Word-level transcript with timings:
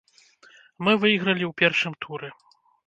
Мы 0.87 0.91
выйгралі 1.03 1.45
ў 1.47 1.53
першым 1.63 1.93
туры. 2.05 2.27